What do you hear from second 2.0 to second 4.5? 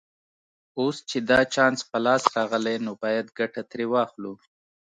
لاس راغلی نو باید ګټه ترې واخلو